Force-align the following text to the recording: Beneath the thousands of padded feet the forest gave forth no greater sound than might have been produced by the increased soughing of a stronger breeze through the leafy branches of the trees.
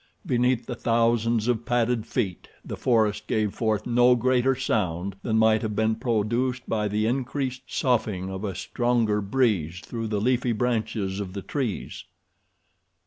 Beneath 0.25 0.65
the 0.65 0.73
thousands 0.73 1.47
of 1.47 1.63
padded 1.63 2.07
feet 2.07 2.47
the 2.65 2.75
forest 2.75 3.27
gave 3.27 3.53
forth 3.53 3.85
no 3.85 4.15
greater 4.15 4.55
sound 4.55 5.15
than 5.21 5.37
might 5.37 5.61
have 5.61 5.75
been 5.75 5.93
produced 5.93 6.67
by 6.67 6.87
the 6.87 7.05
increased 7.05 7.61
soughing 7.67 8.27
of 8.31 8.43
a 8.43 8.55
stronger 8.55 9.21
breeze 9.21 9.79
through 9.81 10.07
the 10.07 10.19
leafy 10.19 10.53
branches 10.53 11.19
of 11.19 11.33
the 11.33 11.43
trees. 11.43 12.05